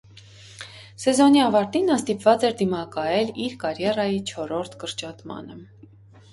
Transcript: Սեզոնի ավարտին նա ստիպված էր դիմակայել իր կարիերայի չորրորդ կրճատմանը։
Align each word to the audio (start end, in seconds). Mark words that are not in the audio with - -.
Սեզոնի 1.03 1.43
ավարտին 1.47 1.85
նա 1.91 1.99
ստիպված 2.01 2.47
էր 2.49 2.57
դիմակայել 2.63 3.31
իր 3.47 3.55
կարիերայի 3.67 4.21
չորրորդ 4.35 4.81
կրճատմանը։ 4.85 5.63